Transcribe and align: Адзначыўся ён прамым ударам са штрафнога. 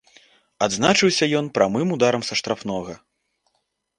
Адзначыўся 0.67 1.25
ён 1.41 1.51
прамым 1.59 1.87
ударам 1.95 2.25
са 2.29 2.33
штрафнога. 2.41 2.93